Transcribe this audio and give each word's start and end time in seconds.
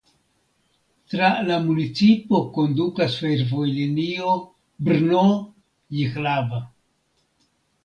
Tra 1.13 1.27
la 1.49 1.57
municipo 1.65 2.39
kondukas 2.55 3.19
fervojlinio 3.25 4.33
Brno–Jihlava. 4.89 6.65